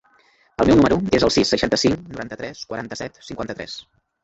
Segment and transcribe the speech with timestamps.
[0.63, 3.81] El meu número es el sis, seixanta-cinc, noranta-tres, quaranta-set, cinquanta-tres.